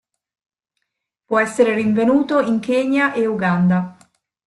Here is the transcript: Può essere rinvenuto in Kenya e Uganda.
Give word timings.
Può 1.25 1.37
essere 1.39 1.75
rinvenuto 1.75 2.39
in 2.39 2.59
Kenya 2.59 3.13
e 3.13 3.27
Uganda. 3.27 3.95